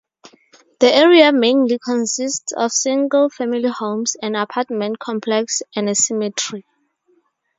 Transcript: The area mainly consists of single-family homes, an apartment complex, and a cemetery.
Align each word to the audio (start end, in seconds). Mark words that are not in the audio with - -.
The 0.79 0.91
area 0.91 1.31
mainly 1.31 1.77
consists 1.77 2.53
of 2.53 2.71
single-family 2.71 3.69
homes, 3.69 4.17
an 4.19 4.33
apartment 4.33 4.97
complex, 4.97 5.61
and 5.75 5.87
a 5.87 5.93
cemetery. 5.93 6.65